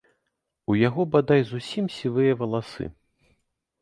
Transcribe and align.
У 0.73 0.77
яго, 0.87 1.01
бадай, 1.15 1.41
зусім 1.51 1.85
сівыя 1.99 2.31
валасы. 2.43 2.85